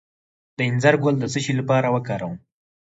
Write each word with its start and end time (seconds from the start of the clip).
د 0.57 0.59
انځر 0.69 0.95
ګل 1.03 1.15
د 1.19 1.23
څه 1.33 1.51
لپاره 1.59 1.87
وکاروم؟ 1.95 2.35